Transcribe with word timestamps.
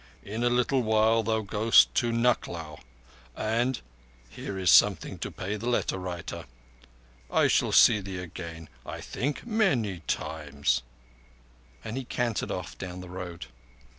In 0.23 0.43
a 0.43 0.49
little 0.49 0.81
while 0.81 1.21
thou 1.21 1.41
goest 1.41 1.93
to 1.93 2.11
Nucklao, 2.11 2.79
and—here 3.35 4.57
is 4.57 4.71
something 4.71 5.19
to 5.19 5.29
pay 5.29 5.57
the 5.57 5.69
letter 5.69 5.99
writer. 5.99 6.45
I 7.29 7.47
shall 7.47 7.71
see 7.71 7.99
thee 7.99 8.17
again, 8.17 8.67
I 8.83 8.99
think, 8.99 9.45
many 9.45 9.99
times," 10.07 10.81
and 11.83 11.97
he 11.97 12.03
cantered 12.05 12.49
off 12.49 12.79
down 12.79 13.01
the 13.01 13.09
road. 13.09 13.45